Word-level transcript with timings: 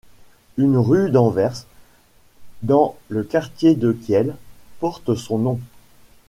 Une 0.57 0.77
rue 0.77 1.11
d'Anvers, 1.11 1.67
dans 2.63 2.97
le 3.09 3.21
quartier 3.23 3.75
de 3.75 3.91
Kiel, 3.93 4.33
porte 4.79 5.13
son 5.13 5.37
nom. 5.37 5.59